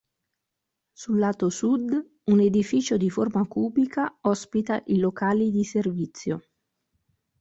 [1.01, 1.93] Sul lato sud,
[2.23, 6.41] un edificio di forma cubica, ospita i locali di servizio.